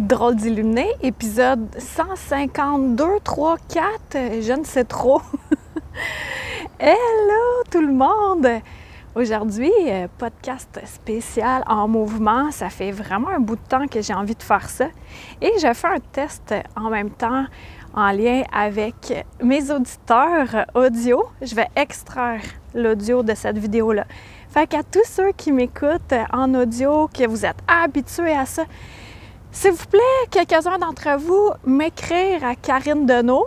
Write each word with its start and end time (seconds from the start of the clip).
Drôle 0.00 0.36
d'illuminé, 0.36 0.86
épisode 1.02 1.68
152, 1.78 3.04
3, 3.22 3.56
4, 3.68 4.40
je 4.40 4.58
ne 4.58 4.64
sais 4.64 4.84
trop. 4.84 5.20
Hello 6.80 7.62
tout 7.70 7.82
le 7.82 7.92
monde! 7.92 8.48
Aujourd'hui, 9.14 9.70
euh, 9.88 10.08
podcast 10.16 10.80
spécial 10.86 11.62
en 11.66 11.86
mouvement. 11.86 12.50
Ça 12.50 12.70
fait 12.70 12.92
vraiment 12.92 13.28
un 13.28 13.40
bout 13.40 13.56
de 13.56 13.68
temps 13.68 13.86
que 13.88 14.00
j'ai 14.00 14.14
envie 14.14 14.34
de 14.34 14.42
faire 14.42 14.70
ça. 14.70 14.86
Et 15.42 15.52
je 15.60 15.70
fais 15.74 15.88
un 15.88 16.00
test 16.12 16.54
en 16.76 16.88
même 16.88 17.10
temps 17.10 17.44
en 17.92 18.10
lien 18.10 18.44
avec 18.54 19.26
mes 19.42 19.70
auditeurs 19.70 20.64
audio. 20.74 21.24
Je 21.42 21.54
vais 21.54 21.68
extraire 21.76 22.40
l'audio 22.74 23.22
de 23.22 23.34
cette 23.34 23.58
vidéo-là. 23.58 24.06
Fait 24.48 24.66
qu'à 24.66 24.82
tous 24.82 25.04
ceux 25.04 25.32
qui 25.32 25.52
m'écoutent 25.52 26.14
en 26.32 26.54
audio, 26.54 27.06
que 27.08 27.28
vous 27.28 27.44
êtes 27.44 27.58
habitués 27.68 28.32
à 28.32 28.46
ça, 28.46 28.64
s'il 29.52 29.72
vous 29.72 29.86
plaît, 29.86 30.00
quelques-uns 30.30 30.78
d'entre 30.78 31.18
vous, 31.18 31.50
m'écrire 31.64 32.44
à 32.44 32.54
Karine 32.54 33.04
Deneau, 33.04 33.46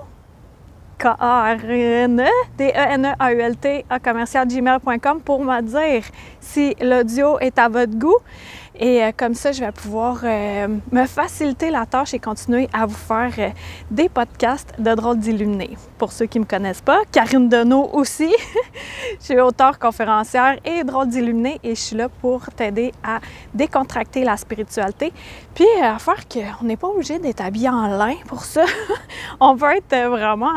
K-A-R-N-E, 0.98 2.28
D-E-N-E-A-U-L-T, 2.58 3.86
à 3.90 4.00
commercial.gmail.com 4.00 5.22
pour 5.22 5.44
me 5.44 5.62
dire 5.62 6.04
si 6.40 6.76
l'audio 6.82 7.40
est 7.40 7.58
à 7.58 7.70
votre 7.70 7.98
goût. 7.98 8.18
Et 8.80 9.04
euh, 9.04 9.12
comme 9.16 9.36
ça, 9.36 9.52
je 9.52 9.60
vais 9.60 9.72
pouvoir 9.72 10.22
euh, 10.24 10.68
me 10.92 11.06
faciliter 11.06 11.70
la 11.70 11.86
tâche 11.86 12.14
et 12.16 12.20
continuer 12.20 12.68
à 12.74 12.88
vous 12.88 12.96
faire 12.96 13.32
euh, 13.38 13.50
des 13.92 14.10
podcasts 14.10 14.74
de 14.80 14.96
drôles 14.96 15.20
d'illuminés. 15.20 15.78
Pour 16.00 16.12
ceux 16.12 16.26
qui 16.26 16.40
ne 16.40 16.44
me 16.44 16.50
connaissent 16.50 16.82
pas, 16.82 17.02
Karine 17.12 17.50
Deneau 17.50 17.90
aussi. 17.94 18.34
je 19.20 19.26
suis 19.26 19.40
auteure, 19.40 19.78
conférencière 19.78 20.58
et 20.66 20.84
drôle 20.84 21.08
d'illuminés 21.08 21.60
et 21.64 21.76
je 21.76 21.80
suis 21.82 21.96
là 21.96 22.10
pour 22.10 22.48
t'aider 22.48 22.92
à 23.04 23.20
décontracter 23.54 24.24
la 24.24 24.38
spiritualité. 24.38 25.14
Puis 25.54 25.68
à 25.82 26.00
faire 26.00 26.28
qu'on 26.28 26.66
n'est 26.66 26.78
pas 26.78 26.88
obligé 26.88 27.20
d'être 27.20 27.42
habillé 27.42 27.70
en 27.70 27.88
lin 27.88 28.16
pour 28.28 28.44
ça. 28.44 28.66
on 29.40 29.56
peut 29.56 29.76
être 29.76 30.10
vraiment... 30.10 30.54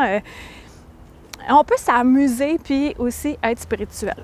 on 1.50 1.64
peut 1.64 1.76
s'amuser 1.76 2.58
puis 2.64 2.94
aussi 2.98 3.36
être 3.42 3.60
spirituel. 3.60 4.16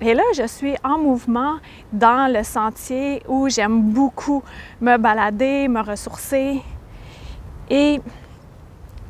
Et 0.00 0.14
là, 0.14 0.22
je 0.32 0.46
suis 0.46 0.76
en 0.84 0.96
mouvement 0.98 1.56
dans 1.92 2.32
le 2.32 2.44
sentier 2.44 3.20
où 3.26 3.48
j'aime 3.48 3.82
beaucoup 3.82 4.44
me 4.80 4.96
balader, 4.96 5.66
me 5.66 5.80
ressourcer. 5.80 6.62
Et 7.68 8.00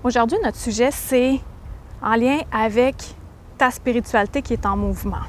aujourd'hui, 0.03 0.39
notre 0.43 0.57
sujet, 0.57 0.91
c'est 0.91 1.41
en 2.03 2.15
lien 2.15 2.39
avec 2.51 2.95
ta 3.59 3.71
spiritualité 3.71 4.41
qui 4.41 4.55
est 4.55 4.65
en 4.65 4.79
mouvement. 4.79 5.27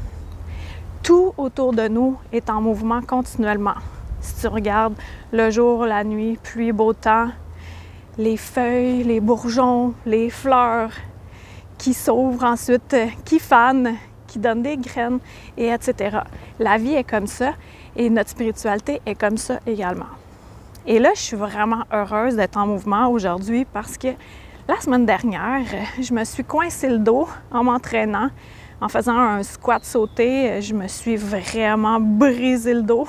Tout 1.03 1.33
autour 1.37 1.73
de 1.73 1.89
nous 1.89 2.17
est 2.31 2.49
en 2.49 2.61
mouvement 2.61 3.02
continuellement. 3.02 3.75
Si 4.21 4.41
tu 4.41 4.47
regardes 4.47 4.95
le 5.33 5.49
jour, 5.49 5.85
la 5.85 6.05
nuit, 6.05 6.37
pluie, 6.41 6.71
beau 6.71 6.93
temps, 6.93 7.30
les 8.17 8.37
feuilles, 8.37 9.03
les 9.03 9.19
bourgeons, 9.19 9.93
les 10.05 10.30
fleurs 10.30 10.91
qui 11.77 11.93
s'ouvrent 11.93 12.43
ensuite, 12.43 12.95
qui 13.25 13.39
fanent, 13.39 13.95
qui 14.30 14.39
donne 14.39 14.61
des 14.61 14.77
graines, 14.77 15.19
et 15.58 15.69
etc. 15.69 16.19
La 16.59 16.77
vie 16.77 16.94
est 16.94 17.03
comme 17.03 17.27
ça 17.27 17.53
et 17.95 18.09
notre 18.09 18.30
spiritualité 18.30 19.02
est 19.05 19.16
comme 19.16 19.38
ça 19.38 19.59
également. 19.67 20.05
Et 20.86 20.99
là, 20.99 21.09
je 21.16 21.21
suis 21.21 21.36
vraiment 21.36 21.83
heureuse 21.91 22.36
d'être 22.36 22.58
en 22.58 22.67
mouvement 22.67 23.09
aujourd'hui 23.09 23.66
parce 23.66 23.97
que 23.97 24.09
la 24.67 24.80
semaine 24.80 25.05
dernière, 25.05 25.61
je 25.99 26.13
me 26.13 26.23
suis 26.23 26.44
coincé 26.44 26.88
le 26.88 26.99
dos 26.99 27.27
en 27.52 27.63
m'entraînant. 27.63 28.30
En 28.81 28.88
faisant 28.88 29.17
un 29.17 29.44
squat 29.44 29.83
sauté, 29.83 30.61
je 30.61 30.73
me 30.73 30.88
suis 30.88 31.17
vraiment 31.17 31.99
brisé 31.99 32.73
le 32.73 32.83
dos. 32.83 33.08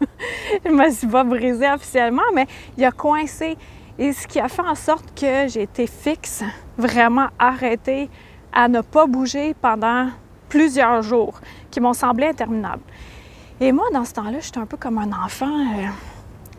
je 0.64 0.70
me 0.70 0.90
suis 0.90 1.08
pas 1.08 1.24
brisée 1.24 1.68
officiellement, 1.68 2.22
mais 2.34 2.46
il 2.76 2.84
a 2.84 2.92
coincé. 2.92 3.56
Et 3.98 4.12
ce 4.12 4.26
qui 4.26 4.38
a 4.38 4.48
fait 4.48 4.62
en 4.62 4.76
sorte 4.76 5.18
que 5.18 5.48
j'ai 5.48 5.62
été 5.62 5.86
fixe, 5.86 6.44
vraiment 6.78 7.28
arrêtée 7.38 8.08
à 8.52 8.68
ne 8.68 8.80
pas 8.80 9.06
bouger 9.06 9.54
pendant 9.60 10.08
plusieurs 10.52 11.00
jours 11.00 11.40
qui 11.70 11.80
m'ont 11.80 11.94
semblé 11.94 12.26
interminables. 12.26 12.82
Et 13.58 13.72
moi, 13.72 13.86
dans 13.90 14.04
ce 14.04 14.12
temps-là, 14.12 14.38
j'étais 14.40 14.58
un 14.58 14.66
peu 14.66 14.76
comme 14.76 14.98
un 14.98 15.10
enfant. 15.24 15.46
Euh, 15.46 15.86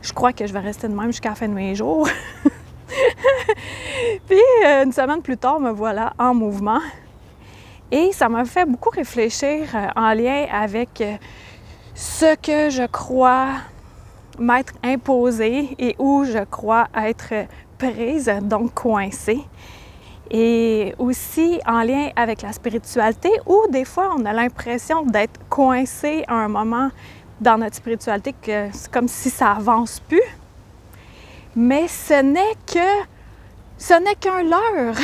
je 0.02 0.12
crois 0.14 0.34
que 0.34 0.48
je 0.48 0.52
vais 0.52 0.62
rester 0.62 0.88
de 0.88 0.96
même 0.96 1.12
jusqu'à 1.12 1.30
la 1.30 1.36
fin 1.36 1.48
de 1.48 1.54
mes 1.54 1.76
jours. 1.76 2.10
Puis, 4.28 4.42
euh, 4.66 4.86
une 4.86 4.92
semaine 4.92 5.22
plus 5.22 5.38
tard, 5.38 5.60
me 5.60 5.70
voilà 5.70 6.12
en 6.18 6.34
mouvement. 6.34 6.80
Et 7.92 8.12
ça 8.14 8.30
m'a 8.30 8.46
fait 8.46 8.66
beaucoup 8.66 8.90
réfléchir 8.90 9.68
euh, 9.76 9.88
en 9.96 10.12
lien 10.16 10.48
avec 10.52 11.04
ce 11.94 12.36
que 12.38 12.72
je 12.72 12.88
crois 12.88 13.50
m'être 14.40 14.74
imposé 14.84 15.76
et 15.78 15.96
où 16.00 16.26
je 16.26 16.44
crois 16.46 16.88
être 16.96 17.46
prise, 17.78 18.32
donc 18.42 18.74
coincée 18.74 19.46
et 20.32 20.96
aussi 20.98 21.60
en 21.66 21.82
lien 21.84 22.10
avec 22.16 22.42
la 22.42 22.54
spiritualité 22.54 23.30
où 23.46 23.62
des 23.70 23.86
fois 23.86 24.14
on 24.18 24.26
a 24.26 24.34
l'impression 24.34 25.06
d'être 25.06 25.40
coincé 25.50 26.24
à 26.28 26.36
un 26.36 26.48
moment 26.48 26.90
dans 27.42 27.58
notre 27.58 27.76
spiritualité 27.76 28.34
que 28.42 28.70
c'est 28.72 28.92
comme 28.92 29.08
si 29.08 29.30
ça 29.30 29.52
avance 29.52 30.00
plus. 30.00 30.22
Mais 31.56 31.88
ce 31.88 32.22
n'est 32.22 32.56
que 32.66 33.14
ce 33.78 33.94
n'est 33.96 34.16
qu'un 34.16 34.44
leurre. 34.44 34.96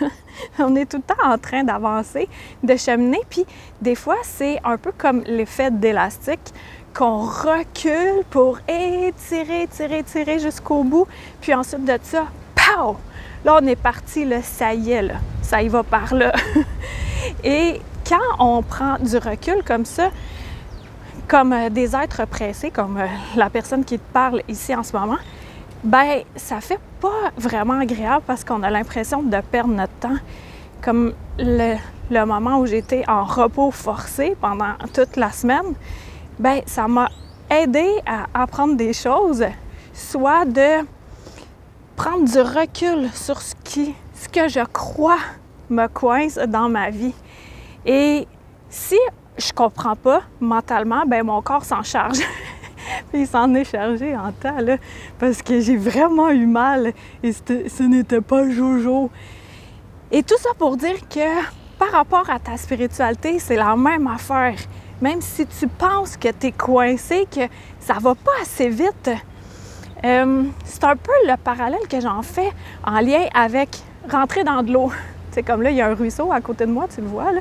on 0.58 0.74
est 0.76 0.90
tout 0.90 0.96
le 0.96 1.02
temps 1.02 1.32
en 1.32 1.38
train 1.38 1.62
d'avancer, 1.62 2.28
de 2.62 2.76
cheminer, 2.76 3.20
puis 3.30 3.46
des 3.80 3.94
fois 3.94 4.16
c'est 4.22 4.58
un 4.64 4.76
peu 4.76 4.92
comme 4.96 5.22
l'effet 5.26 5.70
d'élastique 5.70 6.52
qu'on 6.96 7.20
recule 7.20 8.24
pour 8.30 8.58
étirer, 8.68 9.62
étirer, 9.62 9.98
étirer 9.98 10.38
jusqu'au 10.38 10.84
bout, 10.84 11.06
puis 11.40 11.52
ensuite 11.52 11.84
de 11.84 11.98
ça, 12.02 12.26
Là, 13.44 13.58
on 13.60 13.66
est 13.66 13.76
parti, 13.76 14.24
là, 14.24 14.40
ça 14.42 14.72
y 14.72 14.92
est, 14.92 15.02
là, 15.02 15.14
ça 15.42 15.62
y 15.62 15.68
va 15.68 15.82
par 15.82 16.14
là. 16.14 16.32
Et 17.44 17.80
quand 18.08 18.16
on 18.38 18.62
prend 18.62 18.96
du 18.98 19.18
recul 19.18 19.62
comme 19.66 19.84
ça, 19.84 20.10
comme 21.28 21.52
euh, 21.52 21.68
des 21.68 21.94
êtres 21.94 22.26
pressés, 22.26 22.70
comme 22.70 22.96
euh, 22.96 23.06
la 23.36 23.50
personne 23.50 23.84
qui 23.84 23.98
te 23.98 24.12
parle 24.12 24.42
ici 24.48 24.74
en 24.74 24.82
ce 24.82 24.96
moment, 24.96 25.18
ben 25.82 26.22
ça 26.36 26.62
fait 26.62 26.80
pas 27.00 27.32
vraiment 27.36 27.78
agréable 27.80 28.22
parce 28.26 28.44
qu'on 28.44 28.62
a 28.62 28.70
l'impression 28.70 29.22
de 29.22 29.38
perdre 29.40 29.74
notre 29.74 29.92
temps. 30.00 30.16
Comme 30.82 31.12
le, 31.38 31.76
le 32.10 32.24
moment 32.24 32.58
où 32.58 32.66
j'étais 32.66 33.04
en 33.08 33.24
repos 33.24 33.70
forcé 33.70 34.36
pendant 34.40 34.72
toute 34.94 35.16
la 35.16 35.30
semaine, 35.30 35.74
ben 36.38 36.62
ça 36.64 36.88
m'a 36.88 37.10
aidé 37.50 37.86
à 38.06 38.26
apprendre 38.42 38.76
des 38.76 38.94
choses, 38.94 39.44
soit 39.92 40.46
de 40.46 40.86
prendre 41.96 42.24
du 42.24 42.40
recul 42.40 43.08
sur 43.12 43.40
ce, 43.40 43.54
qui, 43.62 43.94
que 44.32 44.48
je 44.48 44.64
crois 44.72 45.18
me 45.70 45.86
coince 45.86 46.36
dans 46.36 46.68
ma 46.68 46.90
vie. 46.90 47.14
Et 47.86 48.26
si 48.68 48.98
je 49.36 49.52
comprends 49.52 49.96
pas 49.96 50.22
mentalement, 50.40 51.04
ben 51.06 51.24
mon 51.24 51.42
corps 51.42 51.64
s'en 51.64 51.82
charge. 51.82 52.18
il 53.14 53.26
s'en 53.26 53.52
est 53.54 53.64
chargé 53.64 54.16
en 54.16 54.32
temps, 54.32 54.56
parce 55.18 55.42
que 55.42 55.60
j'ai 55.60 55.76
vraiment 55.76 56.30
eu 56.30 56.46
mal 56.46 56.92
et 57.22 57.32
ce 57.32 57.82
n'était 57.82 58.20
pas 58.20 58.48
Jojo. 58.48 59.10
Et 60.10 60.22
tout 60.22 60.38
ça 60.38 60.50
pour 60.58 60.76
dire 60.76 61.08
que 61.08 61.42
par 61.78 61.90
rapport 61.90 62.28
à 62.30 62.38
ta 62.38 62.56
spiritualité, 62.56 63.38
c'est 63.38 63.56
la 63.56 63.76
même 63.76 64.06
affaire. 64.06 64.56
Même 65.00 65.20
si 65.20 65.46
tu 65.46 65.66
penses 65.66 66.16
que 66.16 66.28
tu 66.28 66.46
es 66.46 66.52
coincé, 66.52 67.26
que 67.30 67.40
ça 67.80 67.94
va 67.94 68.14
pas 68.14 68.30
assez 68.40 68.68
vite, 68.68 69.10
euh, 70.04 70.42
c'est 70.64 70.84
un 70.84 70.96
peu 70.96 71.12
le 71.26 71.36
parallèle 71.36 71.86
que 71.88 72.00
j'en 72.00 72.22
fais 72.22 72.50
en 72.84 73.00
lien 73.00 73.26
avec 73.34 73.70
rentrer 74.10 74.44
dans 74.44 74.62
de 74.62 74.72
l'eau. 74.72 74.92
C'est 75.30 75.42
comme 75.42 75.62
là, 75.62 75.70
il 75.70 75.76
y 75.76 75.80
a 75.80 75.88
un 75.88 75.94
ruisseau 75.94 76.30
à 76.32 76.40
côté 76.40 76.66
de 76.66 76.70
moi, 76.70 76.86
tu 76.92 77.00
le 77.00 77.08
vois. 77.08 77.32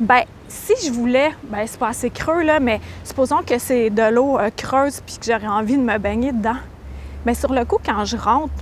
Ben, 0.00 0.22
si 0.48 0.72
je 0.86 0.90
voulais, 0.90 1.30
ben 1.44 1.66
c'est 1.66 1.78
pas 1.78 1.88
assez 1.88 2.08
creux 2.08 2.42
mais 2.60 2.80
supposons 3.04 3.42
que 3.42 3.58
c'est 3.58 3.90
de 3.90 4.10
l'eau 4.10 4.38
euh, 4.38 4.50
creuse 4.56 5.02
puis 5.04 5.18
que 5.18 5.26
j'aurais 5.26 5.46
envie 5.46 5.76
de 5.76 5.82
me 5.82 5.98
baigner 5.98 6.32
dedans. 6.32 6.56
Bien, 7.24 7.34
sur 7.34 7.52
le 7.52 7.64
coup, 7.66 7.76
quand 7.84 8.04
je 8.06 8.16
rentre, 8.16 8.52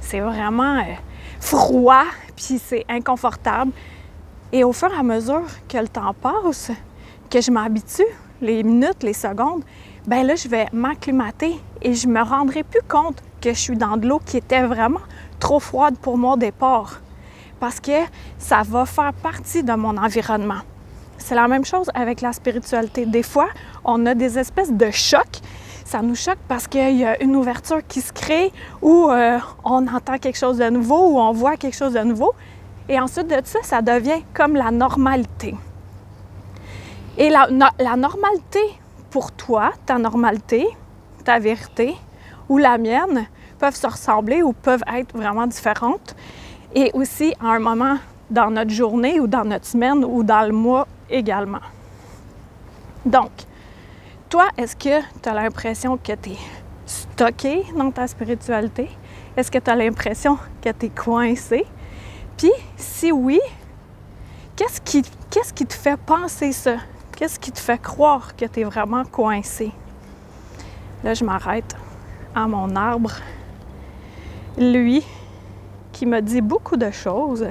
c'est 0.00 0.20
vraiment 0.20 0.78
euh, 0.78 0.94
froid 1.40 2.04
puis 2.36 2.60
c'est 2.62 2.84
inconfortable. 2.88 3.72
Et 4.52 4.64
au 4.64 4.72
fur 4.72 4.92
et 4.92 4.98
à 4.98 5.02
mesure 5.02 5.46
que 5.68 5.78
le 5.78 5.88
temps 5.88 6.14
passe, 6.14 6.70
que 7.30 7.40
je 7.40 7.50
m'habitue, 7.50 8.06
les 8.40 8.62
minutes, 8.62 9.02
les 9.02 9.12
secondes, 9.12 9.62
ben 10.06 10.26
là, 10.26 10.36
je 10.36 10.48
vais 10.48 10.66
m'acclimater 10.72 11.58
et 11.82 11.94
je 11.94 12.08
me 12.08 12.22
rendrai 12.22 12.62
plus 12.62 12.82
compte 12.88 13.22
que 13.40 13.50
je 13.50 13.58
suis 13.58 13.76
dans 13.76 13.96
de 13.96 14.06
l'eau 14.06 14.20
qui 14.24 14.36
était 14.36 14.62
vraiment 14.62 15.00
trop 15.38 15.60
froide 15.60 15.96
pour 16.00 16.18
mon 16.18 16.36
départ. 16.36 17.00
Parce 17.60 17.80
que 17.80 18.04
ça 18.38 18.62
va 18.64 18.86
faire 18.86 19.12
partie 19.12 19.62
de 19.62 19.72
mon 19.72 19.96
environnement. 19.96 20.62
C'est 21.18 21.34
la 21.34 21.48
même 21.48 21.64
chose 21.64 21.90
avec 21.94 22.20
la 22.20 22.32
spiritualité. 22.32 23.04
Des 23.04 23.22
fois, 23.22 23.48
on 23.84 24.06
a 24.06 24.14
des 24.14 24.38
espèces 24.38 24.72
de 24.72 24.90
chocs. 24.90 25.40
Ça 25.84 26.00
nous 26.02 26.14
choque 26.14 26.38
parce 26.46 26.66
qu'il 26.66 26.96
y 26.96 27.04
a 27.04 27.20
une 27.22 27.34
ouverture 27.34 27.80
qui 27.86 28.00
se 28.00 28.12
crée 28.12 28.52
ou 28.82 29.08
euh, 29.10 29.38
on 29.64 29.86
entend 29.88 30.18
quelque 30.18 30.38
chose 30.38 30.58
de 30.58 30.68
nouveau 30.70 31.12
ou 31.12 31.18
on 31.18 31.32
voit 31.32 31.56
quelque 31.56 31.76
chose 31.76 31.94
de 31.94 32.00
nouveau. 32.00 32.32
Et 32.88 33.00
ensuite 33.00 33.28
de 33.28 33.40
ça, 33.44 33.58
ça 33.62 33.82
devient 33.82 34.22
comme 34.32 34.54
la 34.54 34.70
normalité. 34.70 35.54
Et 37.16 37.30
la, 37.30 37.48
la 37.50 37.96
normalité 37.96 38.60
pour 39.10 39.32
toi, 39.32 39.72
ta 39.86 39.98
normalité, 39.98 40.66
ta 41.28 41.38
vérité 41.38 41.94
ou 42.48 42.56
la 42.56 42.78
mienne, 42.78 43.26
peuvent 43.58 43.76
se 43.76 43.86
ressembler 43.86 44.42
ou 44.42 44.54
peuvent 44.54 44.82
être 44.90 45.14
vraiment 45.14 45.46
différentes. 45.46 46.16
Et 46.74 46.90
aussi 46.94 47.34
à 47.38 47.48
un 47.48 47.58
moment 47.58 47.98
dans 48.30 48.50
notre 48.50 48.70
journée 48.70 49.20
ou 49.20 49.26
dans 49.26 49.44
notre 49.44 49.66
semaine 49.66 50.06
ou 50.06 50.22
dans 50.22 50.46
le 50.46 50.54
mois 50.54 50.88
également. 51.10 51.60
Donc, 53.04 53.30
toi, 54.30 54.48
est-ce 54.56 54.74
que 54.74 55.02
tu 55.22 55.28
as 55.28 55.34
l'impression 55.34 55.98
que 55.98 56.12
tu 56.14 56.30
es 56.30 56.38
stocké 56.86 57.62
dans 57.76 57.90
ta 57.90 58.06
spiritualité? 58.06 58.88
Est-ce 59.36 59.50
que 59.50 59.58
tu 59.58 59.70
as 59.70 59.76
l'impression 59.76 60.38
que 60.62 60.70
tu 60.70 60.86
es 60.86 60.88
coincé? 60.88 61.66
Puis, 62.38 62.52
si 62.78 63.12
oui, 63.12 63.40
qu'est-ce 64.56 64.80
qui, 64.80 65.02
qu'est-ce 65.28 65.52
qui 65.52 65.66
te 65.66 65.74
fait 65.74 65.98
penser 65.98 66.52
ça? 66.52 66.76
Qu'est-ce 67.14 67.38
qui 67.38 67.52
te 67.52 67.60
fait 67.60 67.80
croire 67.82 68.34
que 68.34 68.46
tu 68.46 68.60
es 68.60 68.64
vraiment 68.64 69.04
coincé? 69.04 69.72
Là, 71.04 71.14
je 71.14 71.24
m'arrête 71.24 71.76
à 72.34 72.46
mon 72.48 72.74
arbre. 72.74 73.12
Lui, 74.56 75.04
qui 75.92 76.06
me 76.06 76.20
dit 76.20 76.40
beaucoup 76.40 76.76
de 76.76 76.90
choses. 76.90 77.46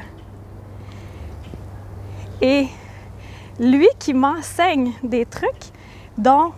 Et 2.41 2.67
lui 3.59 3.87
qui 3.99 4.13
m'enseigne 4.13 4.91
des 5.03 5.25
trucs 5.25 5.71
dont 6.17 6.51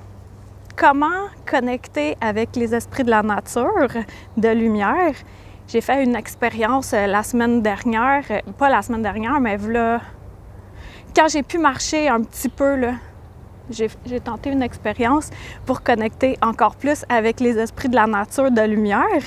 comment 0.75 1.27
connecter 1.45 2.15
avec 2.21 2.55
les 2.55 2.73
esprits 2.73 3.03
de 3.03 3.09
la 3.09 3.21
nature, 3.21 3.89
de 4.37 4.49
lumière. 4.49 5.13
J'ai 5.67 5.81
fait 5.81 6.03
une 6.03 6.15
expérience 6.15 6.93
euh, 6.93 7.05
la 7.05 7.21
semaine 7.21 7.61
dernière, 7.61 8.23
euh, 8.31 8.39
pas 8.57 8.69
la 8.69 8.81
semaine 8.81 9.03
dernière, 9.03 9.39
mais 9.39 9.57
là, 9.57 9.99
quand 11.15 11.27
j'ai 11.27 11.43
pu 11.43 11.57
marcher 11.57 12.07
un 12.07 12.21
petit 12.21 12.49
peu, 12.49 12.75
là, 12.75 12.93
j'ai, 13.69 14.19
tenté 14.19 14.49
une 14.49 14.61
expérience 14.61 15.29
pour 15.65 15.81
connecter 15.83 16.37
encore 16.41 16.75
plus 16.75 17.05
avec 17.09 17.39
les 17.39 17.57
esprits 17.57 17.89
de 17.89 17.95
la 17.95 18.07
nature, 18.07 18.51
de 18.51 18.61
lumière. 18.61 19.23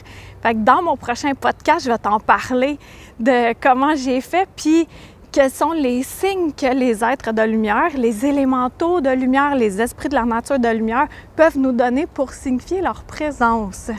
Dans 0.55 0.83
mon 0.83 0.97
prochain 0.97 1.33
podcast, 1.35 1.85
je 1.85 1.91
vais 1.91 1.99
t'en 1.99 2.21
parler 2.21 2.79
de 3.21 3.55
comment 3.61 3.95
j'ai 3.95 4.21
fait, 4.21 4.49
puis 4.57 4.89
quels 5.31 5.51
sont 5.51 5.73
les 5.73 6.03
signes 6.03 6.53
que 6.53 6.75
les 6.75 7.03
êtres 7.03 7.33
de 7.33 7.43
lumière, 7.43 7.97
les 7.97 8.27
élémentaux 8.27 9.01
de 9.01 9.11
lumière, 9.11 9.55
les 9.55 9.81
esprits 9.81 10.11
de 10.11 10.15
la 10.15 10.25
nature 10.25 10.59
de 10.59 10.69
lumière 10.69 11.09
peuvent 11.37 11.59
nous 11.59 11.73
donner 11.73 12.07
pour 12.07 12.33
signifier 12.33 12.83
leur 12.83 13.05
présence. 13.05 13.91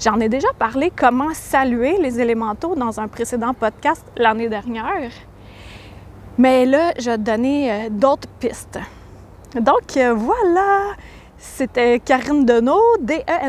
J'en 0.00 0.18
ai 0.18 0.28
déjà 0.28 0.48
parlé 0.58 0.90
comment 0.94 1.32
saluer 1.32 1.96
les 2.00 2.20
élémentaux 2.20 2.74
dans 2.74 2.98
un 2.98 3.06
précédent 3.06 3.54
podcast 3.54 4.04
l'année 4.16 4.48
dernière. 4.48 5.12
Mais 6.38 6.66
là, 6.66 6.92
je 6.98 7.10
vais 7.10 7.18
te 7.18 7.22
donner 7.22 7.70
euh, 7.70 7.88
d'autres 7.88 8.28
pistes. 8.40 8.80
Donc 9.60 9.96
euh, 9.98 10.14
voilà, 10.14 10.94
c'était 11.36 12.00
Karine 12.00 12.46
Deneau, 12.46 12.80
D-E-N-E-A-U-L-T.com. 13.00 13.48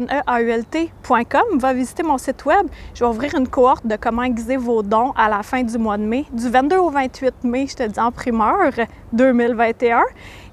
Va 1.59 1.73
visiter 1.73 2.03
mon 2.03 2.17
site 2.17 2.43
web. 2.43 2.67
Je 2.93 3.05
vais 3.05 3.09
ouvrir 3.09 3.33
une 3.35 3.47
cohorte 3.47 3.87
de 3.87 3.95
comment 3.95 4.23
aiguiser 4.23 4.57
vos 4.57 4.83
dons 4.83 5.11
à 5.15 5.29
la 5.29 5.43
fin 5.43 5.63
du 5.63 5.77
mois 5.77 5.97
de 5.97 6.03
mai. 6.03 6.25
Du 6.33 6.49
22 6.49 6.75
au 6.77 6.89
28 6.89 7.45
mai, 7.45 7.67
je 7.67 7.75
te 7.75 7.83
dis 7.83 7.99
en 7.99 8.11
primeur 8.11 8.73
2021. 9.13 10.01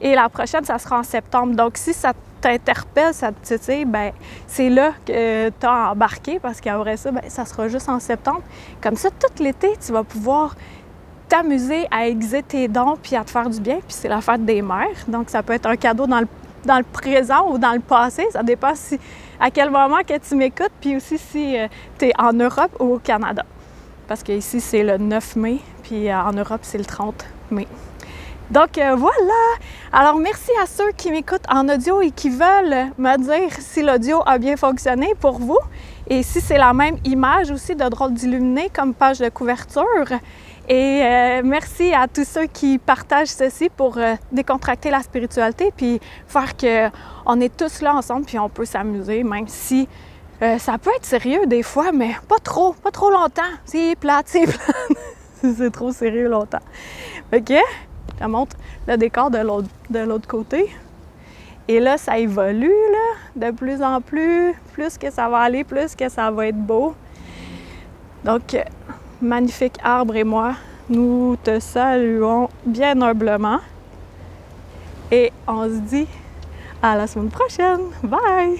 Et 0.00 0.14
la 0.14 0.28
prochaine, 0.28 0.64
ça 0.64 0.78
sera 0.78 1.00
en 1.00 1.02
septembre. 1.02 1.56
Donc, 1.56 1.76
si 1.76 1.92
ça 1.94 2.12
t'interpelle, 2.40 3.12
ça 3.12 3.32
te 3.32 3.54
titille, 3.54 3.84
ben 3.84 4.12
c'est 4.46 4.70
là 4.70 4.92
que 5.04 5.48
tu 5.48 5.66
as 5.66 5.90
embarqué 5.90 6.38
parce 6.38 6.60
qu'après 6.60 6.96
ça, 6.96 7.10
ben, 7.10 7.22
ça 7.28 7.44
sera 7.44 7.68
juste 7.68 7.88
en 7.88 7.98
septembre. 7.98 8.42
Comme 8.80 8.96
ça, 8.96 9.10
tout 9.10 9.42
l'été, 9.42 9.72
tu 9.84 9.92
vas 9.92 10.04
pouvoir 10.04 10.54
t'amuser 11.30 11.86
à 11.90 12.06
aiguiser 12.06 12.42
tes 12.42 12.68
dons 12.68 12.98
puis 13.02 13.16
à 13.16 13.24
te 13.24 13.30
faire 13.30 13.48
du 13.48 13.60
bien. 13.60 13.76
Puis 13.76 13.96
c'est 14.00 14.08
la 14.08 14.20
fête 14.20 14.44
des 14.44 14.60
mères. 14.60 14.88
Donc, 15.08 15.30
ça 15.30 15.42
peut 15.42 15.54
être 15.54 15.66
un 15.66 15.76
cadeau 15.76 16.06
dans 16.06 16.20
le 16.20 16.26
dans 16.64 16.78
le 16.78 16.84
présent 16.84 17.50
ou 17.50 17.58
dans 17.58 17.72
le 17.72 17.80
passé. 17.80 18.26
Ça 18.32 18.42
dépend 18.42 18.74
si, 18.74 18.98
à 19.38 19.50
quel 19.50 19.70
moment 19.70 20.00
que 20.06 20.18
tu 20.18 20.34
m'écoutes, 20.34 20.72
puis 20.80 20.96
aussi 20.96 21.18
si 21.18 21.58
euh, 21.58 21.68
tu 21.98 22.06
es 22.06 22.12
en 22.18 22.32
Europe 22.32 22.76
ou 22.78 22.94
au 22.94 22.98
Canada. 22.98 23.44
Parce 24.06 24.22
qu'ici, 24.22 24.60
c'est 24.60 24.82
le 24.82 24.98
9 24.98 25.36
mai, 25.36 25.58
puis 25.82 26.10
euh, 26.10 26.20
en 26.20 26.32
Europe, 26.32 26.60
c'est 26.62 26.78
le 26.78 26.84
30 26.84 27.24
mai. 27.50 27.66
Donc 28.50 28.78
euh, 28.78 28.96
voilà! 28.96 29.42
Alors 29.92 30.16
merci 30.16 30.50
à 30.60 30.66
ceux 30.66 30.90
qui 30.96 31.12
m'écoutent 31.12 31.48
en 31.48 31.68
audio 31.68 32.00
et 32.02 32.10
qui 32.10 32.30
veulent 32.30 32.90
me 32.98 33.16
dire 33.18 33.52
si 33.60 33.80
l'audio 33.80 34.22
a 34.26 34.38
bien 34.38 34.56
fonctionné 34.56 35.14
pour 35.20 35.38
vous 35.38 35.58
et 36.08 36.24
si 36.24 36.40
c'est 36.40 36.58
la 36.58 36.72
même 36.72 36.96
image 37.04 37.52
aussi 37.52 37.76
de 37.76 37.88
drôle 37.88 38.12
d'illuminé 38.12 38.68
comme 38.74 38.92
page 38.92 39.20
de 39.20 39.28
couverture. 39.28 39.84
Et 40.72 41.02
euh, 41.02 41.42
merci 41.44 41.92
à 41.92 42.06
tous 42.06 42.24
ceux 42.24 42.46
qui 42.46 42.78
partagent 42.78 43.30
ceci 43.30 43.68
pour 43.68 43.98
euh, 43.98 44.14
décontracter 44.30 44.88
la 44.88 45.00
spiritualité, 45.02 45.72
puis 45.76 46.00
faire 46.28 46.56
qu'on 46.56 47.40
est 47.40 47.56
tous 47.56 47.80
là 47.80 47.96
ensemble, 47.96 48.24
puis 48.24 48.38
on 48.38 48.48
peut 48.48 48.64
s'amuser, 48.64 49.24
même 49.24 49.48
si 49.48 49.88
euh, 50.42 50.58
ça 50.58 50.78
peut 50.78 50.92
être 50.94 51.04
sérieux 51.04 51.44
des 51.48 51.64
fois, 51.64 51.90
mais 51.90 52.14
pas 52.28 52.38
trop, 52.38 52.72
pas 52.72 52.92
trop 52.92 53.10
longtemps. 53.10 53.50
C'est 53.64 53.96
plate, 53.98 54.26
c'est 54.28 54.46
plate. 54.46 55.56
c'est 55.56 55.72
trop 55.72 55.90
sérieux 55.90 56.28
longtemps. 56.28 56.62
OK? 57.34 57.52
Je 58.20 58.26
montre 58.26 58.56
le 58.86 58.96
décor 58.96 59.32
de 59.32 59.98
l'autre 59.98 60.28
côté. 60.28 60.72
Et 61.66 61.80
là, 61.80 61.98
ça 61.98 62.16
évolue, 62.16 62.68
là, 62.68 63.48
de 63.48 63.56
plus 63.56 63.82
en 63.82 64.00
plus. 64.00 64.54
Plus 64.72 64.98
que 64.98 65.10
ça 65.10 65.28
va 65.28 65.38
aller, 65.38 65.64
plus 65.64 65.96
que 65.96 66.08
ça 66.08 66.30
va 66.30 66.46
être 66.46 66.56
beau. 66.56 66.94
Donc, 68.24 68.54
magnifique 69.20 69.76
arbre 69.82 70.16
et 70.16 70.24
moi, 70.24 70.54
nous 70.88 71.36
te 71.42 71.60
saluons 71.60 72.48
bien 72.64 73.00
humblement 73.00 73.60
et 75.10 75.32
on 75.46 75.64
se 75.64 75.80
dit 75.80 76.08
à 76.82 76.96
la 76.96 77.06
semaine 77.06 77.30
prochaine. 77.30 77.80
Bye! 78.02 78.58